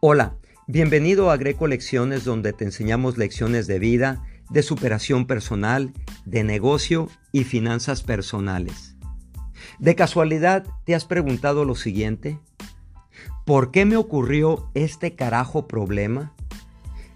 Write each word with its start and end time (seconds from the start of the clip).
Hola, 0.00 0.36
bienvenido 0.68 1.28
a 1.32 1.36
Greco 1.36 1.66
Lecciones 1.66 2.22
donde 2.22 2.52
te 2.52 2.64
enseñamos 2.64 3.18
lecciones 3.18 3.66
de 3.66 3.80
vida, 3.80 4.22
de 4.48 4.62
superación 4.62 5.26
personal, 5.26 5.92
de 6.24 6.44
negocio 6.44 7.08
y 7.32 7.42
finanzas 7.42 8.04
personales. 8.04 8.94
¿De 9.80 9.96
casualidad 9.96 10.64
te 10.84 10.94
has 10.94 11.04
preguntado 11.04 11.64
lo 11.64 11.74
siguiente? 11.74 12.38
¿Por 13.44 13.72
qué 13.72 13.86
me 13.86 13.96
ocurrió 13.96 14.70
este 14.74 15.16
carajo 15.16 15.66
problema? 15.66 16.32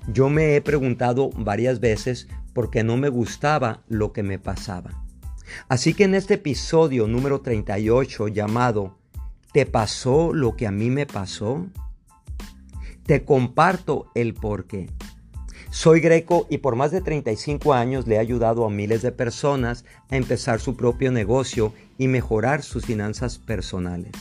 Yo 0.08 0.28
me 0.28 0.56
he 0.56 0.60
preguntado 0.60 1.30
varias 1.36 1.78
veces 1.78 2.26
porque 2.52 2.82
no 2.82 2.96
me 2.96 3.10
gustaba 3.10 3.84
lo 3.86 4.12
que 4.12 4.24
me 4.24 4.40
pasaba. 4.40 5.04
Así 5.68 5.94
que 5.94 6.02
en 6.02 6.16
este 6.16 6.34
episodio 6.34 7.06
número 7.06 7.42
38 7.42 8.26
llamado 8.26 8.98
¿Te 9.52 9.66
pasó 9.66 10.32
lo 10.34 10.56
que 10.56 10.66
a 10.66 10.72
mí 10.72 10.90
me 10.90 11.06
pasó? 11.06 11.68
Te 13.06 13.24
comparto 13.24 14.10
el 14.14 14.34
por 14.34 14.66
qué. 14.66 14.88
Soy 15.70 16.00
greco 16.00 16.46
y 16.50 16.58
por 16.58 16.76
más 16.76 16.90
de 16.90 17.00
35 17.00 17.72
años 17.72 18.06
le 18.06 18.16
he 18.16 18.18
ayudado 18.18 18.66
a 18.66 18.70
miles 18.70 19.00
de 19.00 19.10
personas 19.10 19.84
a 20.10 20.16
empezar 20.16 20.60
su 20.60 20.76
propio 20.76 21.10
negocio 21.10 21.72
y 21.96 22.08
mejorar 22.08 22.62
sus 22.62 22.84
finanzas 22.84 23.38
personales. 23.38 24.12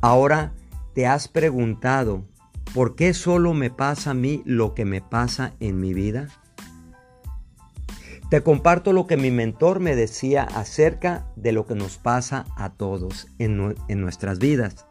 Ahora, 0.00 0.52
¿te 0.92 1.06
has 1.06 1.28
preguntado 1.28 2.24
por 2.74 2.96
qué 2.96 3.14
solo 3.14 3.54
me 3.54 3.70
pasa 3.70 4.10
a 4.10 4.14
mí 4.14 4.42
lo 4.44 4.74
que 4.74 4.84
me 4.84 5.00
pasa 5.00 5.54
en 5.60 5.78
mi 5.80 5.94
vida? 5.94 6.28
Te 8.28 8.42
comparto 8.42 8.92
lo 8.92 9.06
que 9.06 9.16
mi 9.16 9.30
mentor 9.30 9.78
me 9.78 9.94
decía 9.94 10.42
acerca 10.42 11.26
de 11.36 11.52
lo 11.52 11.66
que 11.66 11.76
nos 11.76 11.98
pasa 11.98 12.46
a 12.56 12.70
todos 12.70 13.28
en, 13.38 13.76
en 13.86 14.00
nuestras 14.00 14.40
vidas. 14.40 14.86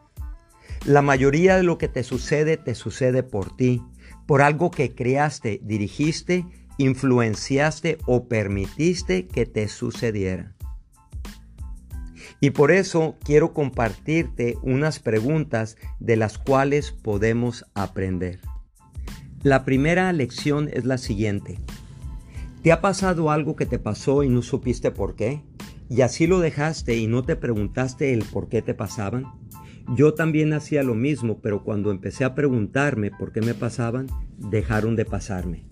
La 0.84 1.00
mayoría 1.00 1.56
de 1.56 1.62
lo 1.62 1.78
que 1.78 1.88
te 1.88 2.02
sucede 2.02 2.58
te 2.58 2.74
sucede 2.74 3.22
por 3.22 3.56
ti, 3.56 3.82
por 4.26 4.42
algo 4.42 4.70
que 4.70 4.94
creaste, 4.94 5.60
dirigiste, 5.62 6.44
influenciaste 6.76 7.96
o 8.04 8.28
permitiste 8.28 9.26
que 9.26 9.46
te 9.46 9.68
sucediera. 9.68 10.54
Y 12.38 12.50
por 12.50 12.70
eso 12.70 13.16
quiero 13.24 13.54
compartirte 13.54 14.58
unas 14.62 14.98
preguntas 14.98 15.78
de 16.00 16.16
las 16.16 16.36
cuales 16.36 16.92
podemos 16.92 17.64
aprender. 17.74 18.40
La 19.42 19.64
primera 19.64 20.12
lección 20.12 20.68
es 20.70 20.84
la 20.84 20.98
siguiente. 20.98 21.58
¿Te 22.62 22.72
ha 22.72 22.82
pasado 22.82 23.30
algo 23.30 23.56
que 23.56 23.64
te 23.64 23.78
pasó 23.78 24.22
y 24.22 24.28
no 24.28 24.42
supiste 24.42 24.90
por 24.90 25.16
qué? 25.16 25.42
¿Y 25.88 26.02
así 26.02 26.26
lo 26.26 26.40
dejaste 26.40 26.96
y 26.96 27.06
no 27.06 27.24
te 27.24 27.36
preguntaste 27.36 28.12
el 28.12 28.24
por 28.24 28.50
qué 28.50 28.60
te 28.60 28.74
pasaban? 28.74 29.43
Yo 29.88 30.14
también 30.14 30.52
hacía 30.54 30.82
lo 30.82 30.94
mismo, 30.94 31.40
pero 31.40 31.62
cuando 31.62 31.90
empecé 31.90 32.24
a 32.24 32.34
preguntarme 32.34 33.10
por 33.10 33.32
qué 33.32 33.42
me 33.42 33.54
pasaban, 33.54 34.06
dejaron 34.38 34.96
de 34.96 35.04
pasarme. 35.04 35.66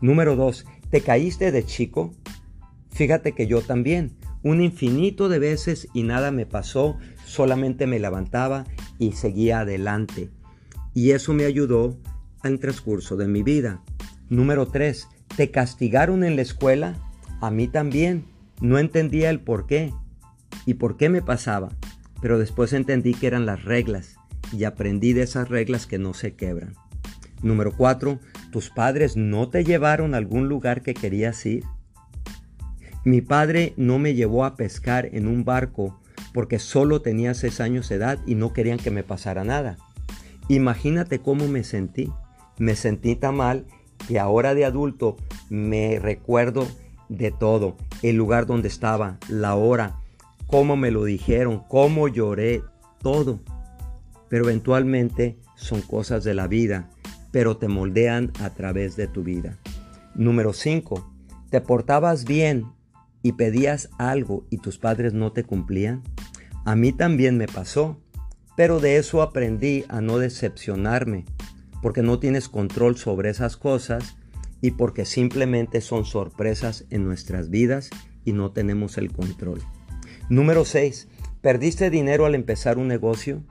Número 0.00 0.34
2. 0.34 0.66
¿Te 0.90 1.00
caíste 1.00 1.52
de 1.52 1.64
chico? 1.64 2.12
Fíjate 2.90 3.32
que 3.32 3.46
yo 3.46 3.62
también. 3.62 4.16
Un 4.42 4.60
infinito 4.60 5.28
de 5.28 5.38
veces 5.38 5.88
y 5.94 6.02
nada 6.02 6.32
me 6.32 6.44
pasó, 6.44 6.98
solamente 7.24 7.86
me 7.86 8.00
levantaba 8.00 8.64
y 8.98 9.12
seguía 9.12 9.60
adelante. 9.60 10.30
Y 10.92 11.12
eso 11.12 11.32
me 11.32 11.44
ayudó 11.44 11.96
al 12.42 12.58
transcurso 12.58 13.16
de 13.16 13.28
mi 13.28 13.42
vida. 13.42 13.82
Número 14.28 14.66
3. 14.66 15.08
¿Te 15.36 15.50
castigaron 15.50 16.24
en 16.24 16.36
la 16.36 16.42
escuela? 16.42 16.96
A 17.40 17.50
mí 17.50 17.68
también. 17.68 18.24
No 18.60 18.78
entendía 18.78 19.30
el 19.30 19.40
por 19.40 19.66
qué 19.66 19.92
y 20.64 20.74
por 20.74 20.96
qué 20.96 21.10
me 21.10 21.22
pasaba 21.22 21.68
pero 22.26 22.40
después 22.40 22.72
entendí 22.72 23.14
que 23.14 23.28
eran 23.28 23.46
las 23.46 23.62
reglas 23.62 24.16
y 24.50 24.64
aprendí 24.64 25.12
de 25.12 25.22
esas 25.22 25.48
reglas 25.48 25.86
que 25.86 26.00
no 26.00 26.12
se 26.12 26.34
quebran. 26.34 26.74
Número 27.40 27.70
4. 27.70 28.18
¿Tus 28.50 28.68
padres 28.68 29.16
no 29.16 29.48
te 29.48 29.62
llevaron 29.62 30.12
a 30.12 30.16
algún 30.16 30.48
lugar 30.48 30.82
que 30.82 30.92
querías 30.92 31.46
ir? 31.46 31.62
Mi 33.04 33.20
padre 33.20 33.74
no 33.76 34.00
me 34.00 34.14
llevó 34.14 34.44
a 34.44 34.56
pescar 34.56 35.08
en 35.12 35.28
un 35.28 35.44
barco 35.44 36.00
porque 36.34 36.58
solo 36.58 37.00
tenía 37.00 37.32
6 37.32 37.60
años 37.60 37.88
de 37.88 37.94
edad 37.94 38.18
y 38.26 38.34
no 38.34 38.52
querían 38.52 38.78
que 38.78 38.90
me 38.90 39.04
pasara 39.04 39.44
nada. 39.44 39.76
Imagínate 40.48 41.20
cómo 41.20 41.46
me 41.46 41.62
sentí. 41.62 42.10
Me 42.58 42.74
sentí 42.74 43.14
tan 43.14 43.36
mal 43.36 43.66
que 44.08 44.18
ahora 44.18 44.54
de 44.54 44.64
adulto 44.64 45.16
me 45.48 46.00
recuerdo 46.00 46.66
de 47.08 47.30
todo. 47.30 47.76
El 48.02 48.16
lugar 48.16 48.46
donde 48.46 48.66
estaba, 48.66 49.18
la 49.28 49.54
hora, 49.54 50.00
cómo 50.46 50.76
me 50.76 50.90
lo 50.90 51.04
dijeron, 51.04 51.62
cómo 51.68 52.08
lloré, 52.08 52.62
todo. 53.02 53.40
Pero 54.28 54.44
eventualmente 54.44 55.38
son 55.56 55.82
cosas 55.82 56.24
de 56.24 56.34
la 56.34 56.48
vida, 56.48 56.90
pero 57.30 57.56
te 57.56 57.68
moldean 57.68 58.32
a 58.40 58.50
través 58.50 58.96
de 58.96 59.06
tu 59.08 59.22
vida. 59.22 59.58
Número 60.14 60.52
5. 60.52 61.12
¿Te 61.50 61.60
portabas 61.60 62.24
bien 62.24 62.66
y 63.22 63.32
pedías 63.32 63.90
algo 63.98 64.46
y 64.50 64.58
tus 64.58 64.78
padres 64.78 65.12
no 65.12 65.32
te 65.32 65.44
cumplían? 65.44 66.02
A 66.64 66.74
mí 66.74 66.92
también 66.92 67.36
me 67.36 67.46
pasó, 67.46 68.00
pero 68.56 68.80
de 68.80 68.96
eso 68.96 69.22
aprendí 69.22 69.84
a 69.88 70.00
no 70.00 70.18
decepcionarme, 70.18 71.24
porque 71.82 72.02
no 72.02 72.18
tienes 72.18 72.48
control 72.48 72.96
sobre 72.96 73.30
esas 73.30 73.56
cosas 73.56 74.16
y 74.60 74.72
porque 74.72 75.04
simplemente 75.04 75.80
son 75.80 76.04
sorpresas 76.04 76.86
en 76.90 77.04
nuestras 77.04 77.50
vidas 77.50 77.90
y 78.24 78.32
no 78.32 78.50
tenemos 78.50 78.98
el 78.98 79.12
control. 79.12 79.60
Número 80.28 80.64
6. 80.64 81.06
¿Perdiste 81.40 81.88
dinero 81.88 82.26
al 82.26 82.34
empezar 82.34 82.78
un 82.78 82.88
negocio? 82.88 83.44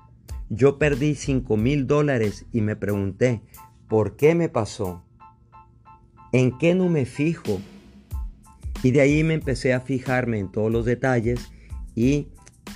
Yo 0.49 0.77
perdí 0.77 1.15
5 1.15 1.55
mil 1.55 1.87
dólares 1.87 2.45
y 2.51 2.59
me 2.59 2.75
pregunté, 2.75 3.41
¿por 3.87 4.17
qué 4.17 4.35
me 4.35 4.49
pasó? 4.49 5.01
¿En 6.33 6.57
qué 6.57 6.75
no 6.75 6.89
me 6.89 7.05
fijo? 7.05 7.61
Y 8.83 8.91
de 8.91 8.99
ahí 8.99 9.23
me 9.23 9.35
empecé 9.35 9.73
a 9.73 9.79
fijarme 9.79 10.37
en 10.37 10.51
todos 10.51 10.69
los 10.69 10.83
detalles 10.83 11.49
y 11.95 12.27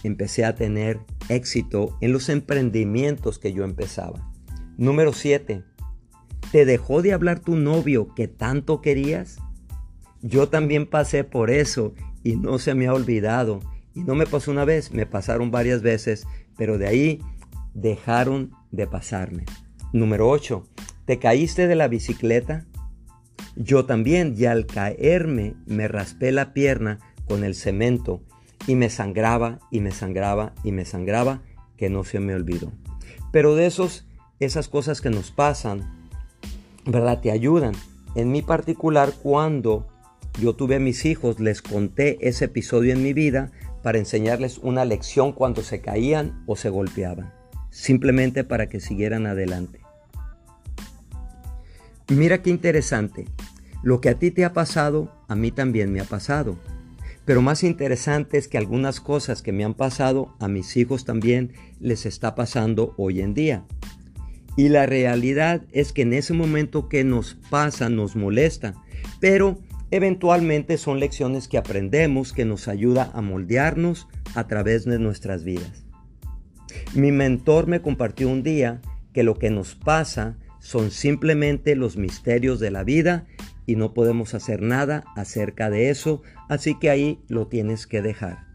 empecé 0.03 0.45
a 0.45 0.55
tener 0.55 1.01
éxito 1.27 1.97
en 1.99 2.13
los 2.13 2.29
emprendimientos 2.29 3.37
que 3.37 3.51
yo 3.51 3.65
empezaba. 3.65 4.31
Número 4.77 5.11
7. 5.11 5.61
¿Te 6.53 6.63
dejó 6.63 7.01
de 7.01 7.11
hablar 7.11 7.41
tu 7.41 7.57
novio 7.57 8.15
que 8.15 8.29
tanto 8.29 8.79
querías? 8.79 9.39
Yo 10.21 10.47
también 10.47 10.85
pasé 10.85 11.25
por 11.25 11.51
eso 11.51 11.93
y 12.23 12.37
no 12.37 12.59
se 12.59 12.75
me 12.75 12.87
ha 12.87 12.93
olvidado 12.93 13.59
no 14.05 14.15
me 14.15 14.25
pasó 14.25 14.51
una 14.51 14.65
vez, 14.65 14.91
me 14.91 15.05
pasaron 15.05 15.51
varias 15.51 15.81
veces, 15.81 16.27
pero 16.57 16.77
de 16.77 16.87
ahí 16.87 17.19
dejaron 17.73 18.51
de 18.71 18.87
pasarme. 18.87 19.45
Número 19.93 20.29
8. 20.29 20.63
¿Te 21.05 21.19
caíste 21.19 21.67
de 21.67 21.75
la 21.75 21.87
bicicleta? 21.87 22.65
Yo 23.55 23.85
también, 23.85 24.35
y 24.37 24.45
al 24.45 24.65
caerme 24.65 25.55
me 25.65 25.87
raspé 25.87 26.31
la 26.31 26.53
pierna 26.53 26.99
con 27.25 27.43
el 27.43 27.55
cemento 27.55 28.21
y 28.67 28.75
me 28.75 28.89
sangraba 28.89 29.59
y 29.71 29.81
me 29.81 29.91
sangraba 29.91 30.53
y 30.63 30.71
me 30.71 30.85
sangraba 30.85 31.41
que 31.77 31.89
no 31.89 32.03
se 32.03 32.19
me 32.19 32.35
olvidó. 32.35 32.71
Pero 33.31 33.55
de 33.55 33.65
esos, 33.65 34.07
esas 34.39 34.67
cosas 34.67 35.01
que 35.01 35.09
nos 35.09 35.31
pasan, 35.31 36.09
¿verdad? 36.85 37.21
Te 37.21 37.31
ayudan. 37.31 37.73
En 38.15 38.31
mi 38.31 38.41
particular, 38.41 39.13
cuando 39.21 39.87
yo 40.39 40.53
tuve 40.53 40.75
a 40.75 40.79
mis 40.79 41.05
hijos, 41.05 41.39
les 41.39 41.61
conté 41.61 42.17
ese 42.21 42.45
episodio 42.45 42.93
en 42.93 43.03
mi 43.03 43.13
vida 43.13 43.51
para 43.81 43.97
enseñarles 43.97 44.57
una 44.59 44.85
lección 44.85 45.31
cuando 45.31 45.61
se 45.61 45.81
caían 45.81 46.43
o 46.45 46.55
se 46.55 46.69
golpeaban, 46.69 47.33
simplemente 47.69 48.43
para 48.43 48.67
que 48.67 48.79
siguieran 48.79 49.25
adelante. 49.25 49.79
Mira 52.09 52.41
qué 52.41 52.49
interesante, 52.49 53.25
lo 53.83 54.01
que 54.01 54.09
a 54.09 54.19
ti 54.19 54.31
te 54.31 54.43
ha 54.43 54.53
pasado, 54.53 55.11
a 55.27 55.35
mí 55.35 55.51
también 55.51 55.91
me 55.91 56.01
ha 56.01 56.05
pasado. 56.05 56.57
Pero 57.23 57.41
más 57.41 57.63
interesante 57.63 58.37
es 58.37 58.47
que 58.47 58.57
algunas 58.57 58.99
cosas 58.99 59.41
que 59.41 59.51
me 59.51 59.63
han 59.63 59.75
pasado, 59.75 60.35
a 60.39 60.47
mis 60.47 60.75
hijos 60.75 61.05
también 61.05 61.53
les 61.79 62.05
está 62.05 62.33
pasando 62.33 62.95
hoy 62.97 63.21
en 63.21 63.33
día. 63.35 63.65
Y 64.57 64.69
la 64.69 64.87
realidad 64.87 65.61
es 65.71 65.93
que 65.93 66.01
en 66.01 66.13
ese 66.13 66.33
momento 66.33 66.89
que 66.89 67.03
nos 67.03 67.35
pasa, 67.49 67.87
nos 67.89 68.15
molesta, 68.15 68.73
pero 69.19 69.59
Eventualmente 69.91 70.77
son 70.77 70.99
lecciones 70.99 71.47
que 71.47 71.57
aprendemos 71.57 72.31
que 72.31 72.45
nos 72.45 72.67
ayuda 72.67 73.09
a 73.13 73.21
moldearnos 73.21 74.07
a 74.35 74.47
través 74.47 74.85
de 74.85 74.99
nuestras 74.99 75.43
vidas. 75.43 75.83
Mi 76.93 77.11
mentor 77.11 77.67
me 77.67 77.81
compartió 77.81 78.29
un 78.29 78.43
día 78.43 78.81
que 79.13 79.23
lo 79.23 79.35
que 79.35 79.49
nos 79.49 79.75
pasa 79.75 80.37
son 80.59 80.91
simplemente 80.91 81.75
los 81.75 81.97
misterios 81.97 82.59
de 82.59 82.69
la 82.69 82.83
vida 82.83 83.25
y 83.65 83.75
no 83.75 83.93
podemos 83.93 84.33
hacer 84.33 84.61
nada 84.61 85.03
acerca 85.15 85.69
de 85.69 85.89
eso, 85.89 86.21
así 86.49 86.77
que 86.77 86.89
ahí 86.89 87.19
lo 87.27 87.47
tienes 87.47 87.87
que 87.87 88.01
dejar. 88.01 88.47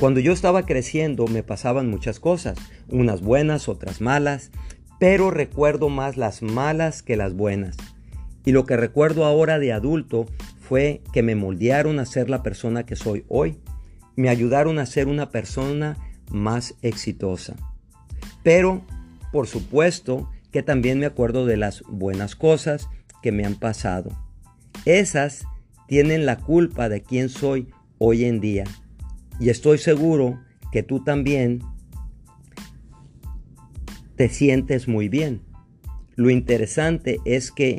Cuando 0.00 0.18
yo 0.18 0.32
estaba 0.32 0.66
creciendo 0.66 1.26
me 1.28 1.44
pasaban 1.44 1.88
muchas 1.88 2.18
cosas, 2.18 2.58
unas 2.88 3.20
buenas, 3.20 3.68
otras 3.68 4.00
malas, 4.00 4.50
pero 4.98 5.30
recuerdo 5.30 5.88
más 5.88 6.16
las 6.16 6.42
malas 6.42 7.02
que 7.02 7.16
las 7.16 7.34
buenas. 7.34 7.76
Y 8.44 8.52
lo 8.52 8.66
que 8.66 8.76
recuerdo 8.76 9.24
ahora 9.24 9.58
de 9.58 9.72
adulto 9.72 10.26
fue 10.60 11.02
que 11.12 11.22
me 11.22 11.34
moldearon 11.34 11.98
a 11.98 12.06
ser 12.06 12.30
la 12.30 12.42
persona 12.42 12.84
que 12.84 12.96
soy 12.96 13.24
hoy. 13.28 13.58
Me 14.16 14.28
ayudaron 14.28 14.78
a 14.78 14.86
ser 14.86 15.08
una 15.08 15.30
persona 15.30 15.96
más 16.30 16.74
exitosa. 16.82 17.56
Pero 18.42 18.82
por 19.32 19.46
supuesto 19.46 20.30
que 20.52 20.62
también 20.62 21.00
me 21.00 21.06
acuerdo 21.06 21.46
de 21.46 21.56
las 21.56 21.82
buenas 21.88 22.36
cosas 22.36 22.88
que 23.22 23.32
me 23.32 23.44
han 23.44 23.56
pasado. 23.56 24.10
Esas 24.84 25.46
tienen 25.88 26.26
la 26.26 26.38
culpa 26.38 26.88
de 26.88 27.02
quién 27.02 27.28
soy 27.28 27.68
hoy 27.98 28.24
en 28.24 28.40
día. 28.40 28.64
Y 29.40 29.48
estoy 29.48 29.78
seguro 29.78 30.40
que 30.70 30.82
tú 30.82 31.02
también 31.02 31.62
te 34.16 34.28
sientes 34.28 34.86
muy 34.86 35.08
bien. 35.08 35.42
Lo 36.14 36.30
interesante 36.30 37.18
es 37.24 37.50
que 37.50 37.78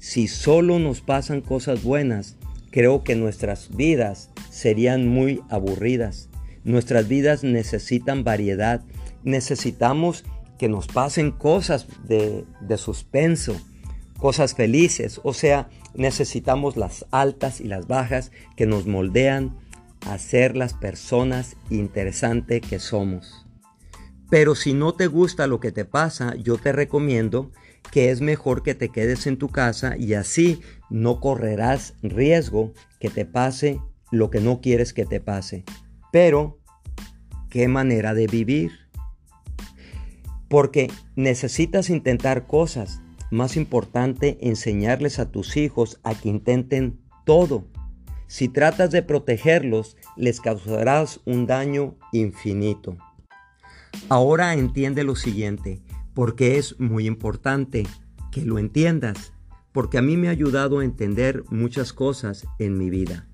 si 0.00 0.28
solo 0.28 0.78
nos 0.78 1.02
pasan 1.02 1.42
cosas 1.42 1.82
buenas, 1.82 2.36
creo 2.70 3.04
que 3.04 3.14
nuestras 3.14 3.76
vidas 3.76 4.30
serían 4.50 5.06
muy 5.06 5.42
aburridas. 5.50 6.30
Nuestras 6.64 7.06
vidas 7.06 7.44
necesitan 7.44 8.24
variedad. 8.24 8.82
Necesitamos 9.24 10.24
que 10.58 10.68
nos 10.68 10.86
pasen 10.86 11.30
cosas 11.30 11.86
de, 12.08 12.46
de 12.62 12.78
suspenso, 12.78 13.60
cosas 14.18 14.54
felices. 14.54 15.20
O 15.22 15.34
sea, 15.34 15.68
necesitamos 15.94 16.78
las 16.78 17.04
altas 17.10 17.60
y 17.60 17.64
las 17.64 17.86
bajas 17.86 18.32
que 18.56 18.66
nos 18.66 18.86
moldean 18.86 19.58
a 20.06 20.16
ser 20.16 20.56
las 20.56 20.72
personas 20.72 21.56
interesantes 21.68 22.62
que 22.62 22.78
somos. 22.78 23.46
Pero 24.30 24.54
si 24.54 24.72
no 24.72 24.94
te 24.94 25.08
gusta 25.08 25.46
lo 25.46 25.60
que 25.60 25.72
te 25.72 25.84
pasa, 25.84 26.36
yo 26.36 26.56
te 26.56 26.72
recomiendo 26.72 27.50
que 27.90 28.10
es 28.10 28.20
mejor 28.20 28.62
que 28.62 28.74
te 28.74 28.90
quedes 28.90 29.26
en 29.26 29.36
tu 29.36 29.48
casa 29.48 29.96
y 29.96 30.14
así 30.14 30.60
no 30.90 31.20
correrás 31.20 31.94
riesgo 32.02 32.72
que 33.00 33.10
te 33.10 33.24
pase 33.24 33.80
lo 34.10 34.30
que 34.30 34.40
no 34.40 34.60
quieres 34.60 34.92
que 34.92 35.06
te 35.06 35.20
pase. 35.20 35.64
Pero, 36.12 36.58
¿qué 37.48 37.68
manera 37.68 38.14
de 38.14 38.26
vivir? 38.26 38.72
Porque 40.48 40.90
necesitas 41.16 41.90
intentar 41.90 42.46
cosas. 42.46 43.00
Más 43.30 43.56
importante, 43.56 44.38
enseñarles 44.40 45.20
a 45.20 45.30
tus 45.30 45.56
hijos 45.56 46.00
a 46.02 46.14
que 46.14 46.28
intenten 46.28 47.00
todo. 47.24 47.68
Si 48.26 48.48
tratas 48.48 48.90
de 48.90 49.02
protegerlos, 49.02 49.96
les 50.16 50.40
causarás 50.40 51.20
un 51.24 51.46
daño 51.46 51.96
infinito. 52.12 52.96
Ahora 54.08 54.54
entiende 54.54 55.04
lo 55.04 55.14
siguiente, 55.14 55.82
porque 56.14 56.58
es 56.58 56.78
muy 56.78 57.06
importante 57.06 57.86
que 58.30 58.44
lo 58.44 58.58
entiendas, 58.58 59.32
porque 59.72 59.98
a 59.98 60.02
mí 60.02 60.16
me 60.16 60.28
ha 60.28 60.32
ayudado 60.32 60.80
a 60.80 60.84
entender 60.84 61.44
muchas 61.50 61.92
cosas 61.92 62.46
en 62.58 62.76
mi 62.78 62.90
vida. 62.90 63.26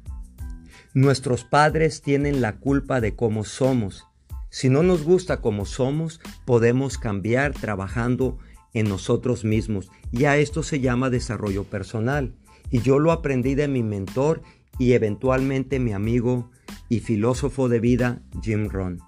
Nuestros 0.94 1.44
padres 1.44 2.00
tienen 2.00 2.40
la 2.40 2.58
culpa 2.58 3.00
de 3.00 3.14
cómo 3.14 3.44
somos. 3.44 4.06
Si 4.48 4.70
no 4.70 4.82
nos 4.82 5.02
gusta 5.02 5.42
cómo 5.42 5.66
somos, 5.66 6.20
podemos 6.46 6.96
cambiar 6.96 7.52
trabajando 7.52 8.38
en 8.72 8.88
nosotros 8.88 9.44
mismos. 9.44 9.90
Y 10.12 10.24
a 10.24 10.38
esto 10.38 10.62
se 10.62 10.80
llama 10.80 11.10
desarrollo 11.10 11.64
personal. 11.64 12.34
Y 12.70 12.80
yo 12.80 12.98
lo 12.98 13.12
aprendí 13.12 13.54
de 13.54 13.68
mi 13.68 13.82
mentor 13.82 14.42
y 14.78 14.92
eventualmente 14.92 15.78
mi 15.78 15.92
amigo 15.92 16.50
y 16.88 17.00
filósofo 17.00 17.68
de 17.68 17.80
vida, 17.80 18.22
Jim 18.42 18.68
Rohn. 18.68 19.00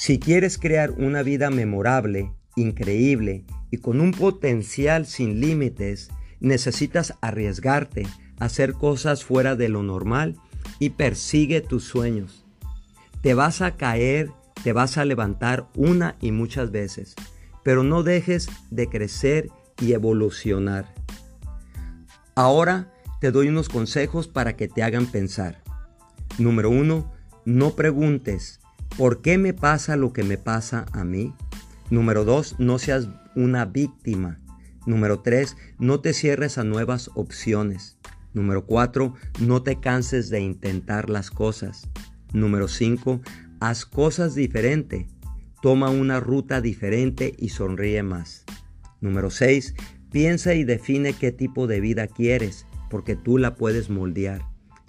Si 0.00 0.20
quieres 0.20 0.58
crear 0.58 0.92
una 0.92 1.24
vida 1.24 1.50
memorable, 1.50 2.30
increíble 2.54 3.44
y 3.72 3.78
con 3.78 4.00
un 4.00 4.12
potencial 4.12 5.06
sin 5.06 5.40
límites, 5.40 6.10
necesitas 6.38 7.14
arriesgarte, 7.20 8.06
hacer 8.38 8.74
cosas 8.74 9.24
fuera 9.24 9.56
de 9.56 9.68
lo 9.68 9.82
normal 9.82 10.36
y 10.78 10.90
persigue 10.90 11.62
tus 11.62 11.82
sueños. 11.82 12.46
Te 13.22 13.34
vas 13.34 13.60
a 13.60 13.76
caer, 13.76 14.30
te 14.62 14.72
vas 14.72 14.98
a 14.98 15.04
levantar 15.04 15.66
una 15.74 16.14
y 16.20 16.30
muchas 16.30 16.70
veces, 16.70 17.16
pero 17.64 17.82
no 17.82 18.04
dejes 18.04 18.48
de 18.70 18.88
crecer 18.88 19.50
y 19.82 19.94
evolucionar. 19.94 20.94
Ahora 22.36 22.94
te 23.20 23.32
doy 23.32 23.48
unos 23.48 23.68
consejos 23.68 24.28
para 24.28 24.54
que 24.54 24.68
te 24.68 24.84
hagan 24.84 25.06
pensar. 25.06 25.60
Número 26.38 26.70
uno, 26.70 27.10
no 27.44 27.74
preguntes 27.74 28.60
¿Por 28.96 29.22
qué 29.22 29.38
me 29.38 29.54
pasa 29.54 29.96
lo 29.96 30.12
que 30.12 30.24
me 30.24 30.38
pasa 30.38 30.86
a 30.92 31.04
mí? 31.04 31.34
Número 31.90 32.24
dos, 32.24 32.56
no 32.58 32.78
seas 32.78 33.08
una 33.34 33.64
víctima. 33.64 34.38
Número 34.86 35.20
tres, 35.20 35.56
no 35.78 36.00
te 36.00 36.12
cierres 36.12 36.58
a 36.58 36.64
nuevas 36.64 37.10
opciones. 37.14 37.98
Número 38.34 38.66
cuatro, 38.66 39.14
no 39.40 39.62
te 39.62 39.80
canses 39.80 40.30
de 40.30 40.40
intentar 40.40 41.10
las 41.10 41.30
cosas. 41.30 41.88
Número 42.32 42.68
cinco, 42.68 43.20
haz 43.60 43.86
cosas 43.86 44.34
diferentes. 44.34 45.06
Toma 45.62 45.90
una 45.90 46.20
ruta 46.20 46.60
diferente 46.60 47.34
y 47.38 47.48
sonríe 47.48 48.02
más. 48.02 48.44
Número 49.00 49.30
seis, 49.30 49.74
piensa 50.10 50.54
y 50.54 50.64
define 50.64 51.12
qué 51.12 51.32
tipo 51.32 51.66
de 51.66 51.80
vida 51.80 52.06
quieres, 52.06 52.66
porque 52.90 53.16
tú 53.16 53.38
la 53.38 53.54
puedes 53.54 53.90
moldear. 53.90 54.42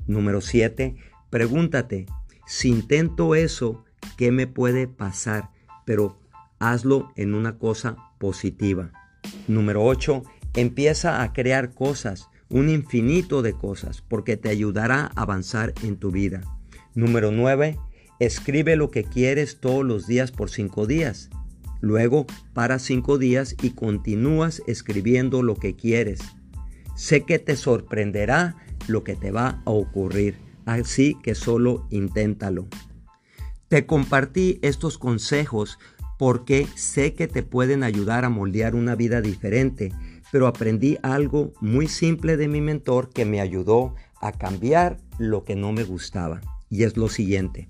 Número 0.08 0.42
siete, 0.42 0.96
pregúntate, 1.30 2.06
si 2.46 2.70
intento 2.70 3.36
eso, 3.36 3.84
qué 4.20 4.34
me 4.34 4.48
puede 4.48 4.90
pasar, 4.90 5.50
pero 5.86 6.20
hazlo 6.60 7.14
en 7.16 7.34
una 7.34 7.58
cosa 7.58 7.96
positiva. 8.20 8.92
Número 9.48 9.86
8. 9.86 10.24
Empieza 10.56 11.24
a 11.24 11.32
crear 11.32 11.74
cosas, 11.74 12.28
un 12.50 12.68
infinito 12.68 13.42
de 13.42 13.54
cosas, 13.54 14.02
porque 14.02 14.36
te 14.36 14.50
ayudará 14.50 15.04
a 15.16 15.22
avanzar 15.22 15.74
en 15.84 15.96
tu 15.96 16.12
vida. 16.12 16.42
Número 16.96 17.32
9. 17.32 17.80
Escribe 18.20 18.76
lo 18.76 18.92
que 18.92 19.06
quieres 19.06 19.62
todos 19.62 19.86
los 19.86 20.06
días 20.06 20.34
por 20.34 20.50
cinco 20.50 20.86
días. 20.86 21.30
Luego 21.80 22.26
para 22.54 22.78
cinco 22.78 23.20
días 23.20 23.56
y 23.64 23.70
continúas 23.70 24.62
escribiendo 24.68 25.44
lo 25.44 25.56
que 25.56 25.78
quieres. 25.78 26.20
Sé 26.94 27.22
que 27.22 27.40
te 27.40 27.56
sorprenderá 27.56 28.58
lo 28.90 29.06
que 29.06 29.16
te 29.16 29.32
va 29.32 29.62
a 29.64 29.72
ocurrir, 29.72 30.36
así 30.66 31.16
que 31.24 31.36
solo 31.36 31.88
inténtalo. 31.90 32.68
Te 33.70 33.86
compartí 33.86 34.58
estos 34.64 34.98
consejos 34.98 35.78
porque 36.18 36.68
sé 36.76 37.14
que 37.14 37.28
te 37.28 37.44
pueden 37.44 37.84
ayudar 37.84 38.26
a 38.26 38.30
moldear 38.30 38.74
una 38.74 38.96
vida 38.96 39.22
diferente, 39.22 39.94
pero 40.32 40.48
aprendí 40.48 40.98
algo 41.04 41.54
muy 41.62 41.88
simple 41.88 42.36
de 42.36 42.48
mi 42.48 42.62
mentor 42.62 43.12
que 43.12 43.26
me 43.26 43.40
ayudó 43.40 43.94
a 44.20 44.32
cambiar 44.32 44.98
lo 45.20 45.46
que 45.46 45.56
no 45.56 45.72
me 45.72 45.84
gustaba. 45.84 46.42
Y 46.68 46.84
es 46.84 46.98
lo 46.98 47.10
siguiente. 47.10 47.70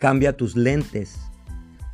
Cambia 0.00 0.36
tus 0.36 0.56
lentes, 0.56 1.20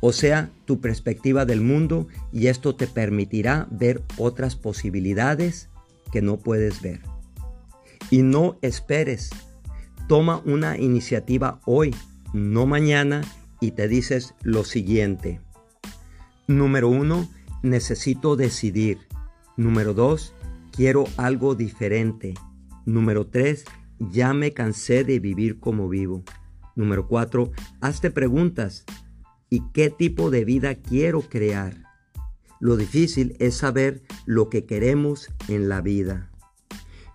o 0.01 0.11
sea, 0.11 0.49
tu 0.65 0.81
perspectiva 0.81 1.45
del 1.45 1.61
mundo, 1.61 2.07
y 2.31 2.47
esto 2.47 2.75
te 2.75 2.87
permitirá 2.87 3.67
ver 3.69 4.01
otras 4.17 4.55
posibilidades 4.55 5.69
que 6.11 6.23
no 6.23 6.37
puedes 6.37 6.81
ver. 6.81 7.01
Y 8.09 8.23
no 8.23 8.57
esperes. 8.63 9.29
Toma 10.07 10.41
una 10.43 10.75
iniciativa 10.79 11.61
hoy 11.65 11.93
no 12.33 12.65
mañana, 12.65 13.21
y 13.61 13.71
te 13.71 13.87
dices 13.87 14.35
lo 14.41 14.63
siguiente. 14.63 15.41
Número 16.47 16.89
uno, 16.89 17.29
necesito 17.61 18.35
decidir. 18.35 18.99
Número 19.57 19.93
dos, 19.93 20.33
quiero 20.71 21.05
algo 21.17 21.55
diferente. 21.55 22.33
Número 22.85 23.27
tres, 23.27 23.65
ya 23.99 24.33
me 24.33 24.53
cansé 24.53 25.03
de 25.03 25.19
vivir 25.19 25.59
como 25.59 25.89
vivo. 25.89 26.23
Número 26.75 27.07
cuatro, 27.07 27.51
hazte 27.81 28.11
preguntas. 28.11 28.85
¿Y 29.49 29.63
qué 29.73 29.89
tipo 29.89 30.29
de 30.29 30.45
vida 30.45 30.75
quiero 30.75 31.21
crear? 31.21 31.83
Lo 32.59 32.77
difícil 32.77 33.35
es 33.39 33.55
saber 33.55 34.01
lo 34.25 34.49
que 34.49 34.65
queremos 34.65 35.29
en 35.47 35.69
la 35.69 35.81
vida. 35.81 36.29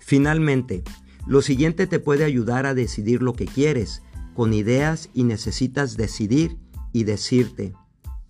Finalmente, 0.00 0.82
lo 1.26 1.40
siguiente 1.40 1.86
te 1.86 1.98
puede 1.98 2.24
ayudar 2.24 2.66
a 2.66 2.74
decidir 2.74 3.22
lo 3.22 3.32
que 3.32 3.46
quieres, 3.46 4.02
con 4.34 4.52
ideas 4.52 5.08
y 5.14 5.24
necesitas 5.24 5.96
decidir 5.96 6.58
y 6.92 7.04
decirte, 7.04 7.72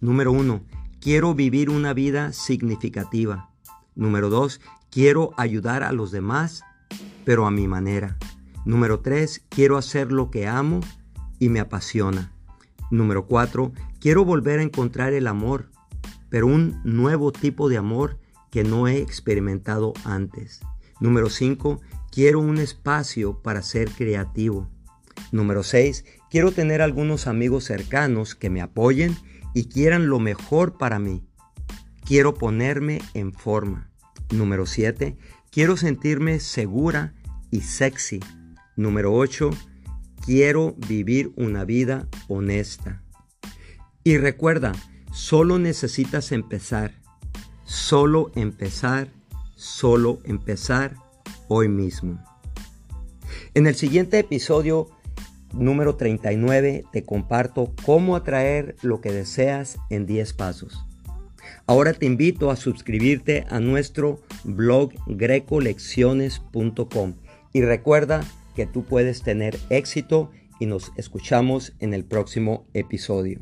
número 0.00 0.32
uno, 0.32 0.62
quiero 1.00 1.34
vivir 1.34 1.70
una 1.70 1.92
vida 1.92 2.32
significativa. 2.32 3.50
Número 3.94 4.30
dos, 4.30 4.60
quiero 4.90 5.32
ayudar 5.36 5.82
a 5.82 5.92
los 5.92 6.10
demás, 6.10 6.62
pero 7.24 7.46
a 7.46 7.50
mi 7.50 7.66
manera. 7.66 8.16
Número 8.64 9.00
tres, 9.00 9.44
quiero 9.48 9.76
hacer 9.76 10.12
lo 10.12 10.30
que 10.30 10.46
amo 10.46 10.80
y 11.38 11.48
me 11.48 11.60
apasiona. 11.60 12.32
Número 12.90 13.26
cuatro, 13.26 13.72
quiero 14.00 14.24
volver 14.24 14.60
a 14.60 14.62
encontrar 14.62 15.12
el 15.12 15.26
amor, 15.26 15.70
pero 16.28 16.46
un 16.46 16.80
nuevo 16.84 17.32
tipo 17.32 17.68
de 17.68 17.76
amor 17.76 18.18
que 18.50 18.64
no 18.64 18.88
he 18.88 18.98
experimentado 18.98 19.94
antes. 20.04 20.60
Número 21.00 21.28
cinco, 21.28 21.80
quiero 22.10 22.40
un 22.40 22.58
espacio 22.58 23.42
para 23.42 23.62
ser 23.62 23.90
creativo. 23.90 24.68
Número 25.34 25.64
6. 25.64 26.04
Quiero 26.30 26.52
tener 26.52 26.80
algunos 26.80 27.26
amigos 27.26 27.64
cercanos 27.64 28.36
que 28.36 28.50
me 28.50 28.62
apoyen 28.62 29.16
y 29.52 29.64
quieran 29.64 30.06
lo 30.06 30.20
mejor 30.20 30.78
para 30.78 31.00
mí. 31.00 31.24
Quiero 32.04 32.34
ponerme 32.34 33.02
en 33.14 33.32
forma. 33.32 33.90
Número 34.30 34.64
7. 34.64 35.16
Quiero 35.50 35.76
sentirme 35.76 36.38
segura 36.38 37.14
y 37.50 37.62
sexy. 37.62 38.20
Número 38.76 39.12
8. 39.12 39.50
Quiero 40.24 40.76
vivir 40.86 41.32
una 41.34 41.64
vida 41.64 42.06
honesta. 42.28 43.02
Y 44.04 44.18
recuerda, 44.18 44.70
Solo 45.12 45.58
necesitas 45.58 46.30
empezar. 46.30 46.94
Solo 47.64 48.30
empezar. 48.36 49.12
Solo 49.56 50.20
empezar 50.22 50.94
hoy 51.48 51.68
mismo. 51.68 52.22
En 53.54 53.66
el 53.66 53.74
siguiente 53.74 54.20
episodio 54.20 54.90
número 55.54 55.96
39 55.96 56.84
te 56.92 57.04
comparto 57.04 57.72
cómo 57.84 58.16
atraer 58.16 58.76
lo 58.82 59.00
que 59.00 59.12
deseas 59.12 59.78
en 59.90 60.06
10 60.06 60.32
pasos. 60.34 60.84
Ahora 61.66 61.92
te 61.92 62.06
invito 62.06 62.50
a 62.50 62.56
suscribirte 62.56 63.44
a 63.48 63.60
nuestro 63.60 64.20
blog 64.44 64.92
grecolecciones.com 65.06 67.14
y 67.52 67.62
recuerda 67.62 68.22
que 68.54 68.66
tú 68.66 68.84
puedes 68.84 69.22
tener 69.22 69.58
éxito 69.70 70.30
y 70.60 70.66
nos 70.66 70.92
escuchamos 70.96 71.72
en 71.80 71.94
el 71.94 72.04
próximo 72.04 72.66
episodio. 72.74 73.40